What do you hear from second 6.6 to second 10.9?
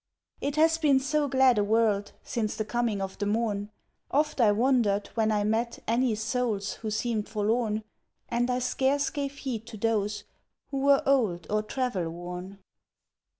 who seemed forlorn And I scarce gave heed to those who